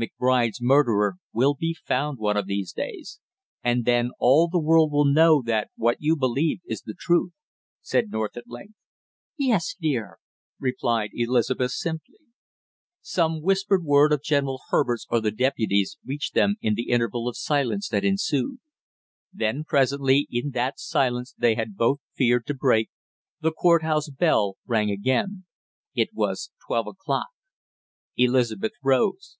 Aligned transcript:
"McBride's 0.00 0.62
murderer 0.62 1.16
will 1.32 1.54
be 1.54 1.74
found 1.74 2.20
one 2.20 2.36
of 2.36 2.46
these 2.46 2.72
days, 2.72 3.18
and 3.64 3.84
then 3.84 4.12
all 4.20 4.46
the 4.46 4.56
world 4.60 4.92
will 4.92 5.04
know 5.04 5.42
that 5.42 5.70
what 5.74 5.96
you 5.98 6.14
believe 6.16 6.60
is 6.64 6.82
the 6.82 6.94
truth," 6.96 7.32
said 7.80 8.08
North 8.08 8.36
at 8.36 8.46
length. 8.48 8.76
"Yes, 9.36 9.74
dear," 9.74 10.18
replied 10.60 11.10
Elizabeth 11.14 11.72
simply. 11.72 12.18
Some 13.02 13.42
whispered 13.42 13.82
word 13.84 14.12
of 14.12 14.22
General 14.22 14.60
Herbert's 14.68 15.04
or 15.10 15.20
the 15.20 15.32
deputy's 15.32 15.98
reached 16.06 16.32
them 16.32 16.54
in 16.60 16.74
the 16.76 16.90
interval 16.90 17.26
of 17.26 17.36
silence 17.36 17.88
that 17.88 18.04
ensued. 18.04 18.60
Then 19.32 19.64
presently 19.64 20.28
in 20.30 20.52
that 20.52 20.78
silence 20.78 21.34
they 21.36 21.56
had 21.56 21.74
both 21.76 21.98
feared 22.14 22.46
to 22.46 22.54
break, 22.54 22.88
the 23.40 23.50
court 23.50 23.82
house 23.82 24.08
bell 24.08 24.58
rang 24.64 24.92
again. 24.92 25.44
It 25.92 26.10
was 26.12 26.52
twelve 26.68 26.86
o'clock. 26.86 27.30
Elizabeth 28.16 28.74
rose. 28.80 29.38